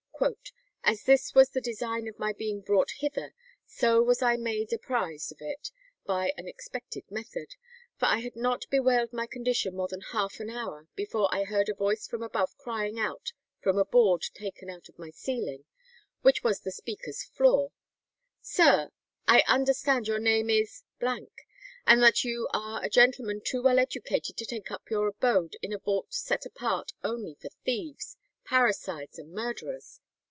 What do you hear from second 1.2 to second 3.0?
was the design of my being brought